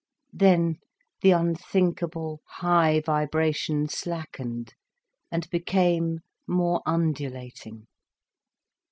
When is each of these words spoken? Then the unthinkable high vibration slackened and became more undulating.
Then 0.33 0.79
the 1.21 1.29
unthinkable 1.29 2.41
high 2.47 3.01
vibration 3.05 3.87
slackened 3.87 4.73
and 5.31 5.47
became 5.51 6.21
more 6.47 6.81
undulating. 6.87 7.85